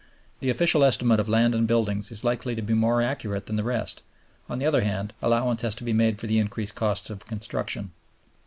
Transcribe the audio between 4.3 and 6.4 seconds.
On the other hand, allowance has to be made for the